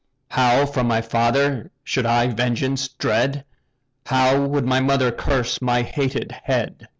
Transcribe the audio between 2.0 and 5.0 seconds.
I vengeance dread! How would my